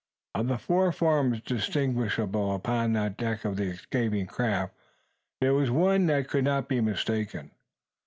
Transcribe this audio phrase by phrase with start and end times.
[0.33, 4.73] Of the four forms distinguishable upon the deck of the escaping craft,
[5.41, 7.51] there was one that could not be mistaken.